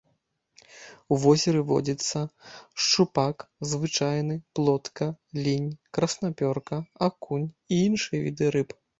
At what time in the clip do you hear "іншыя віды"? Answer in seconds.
7.91-8.45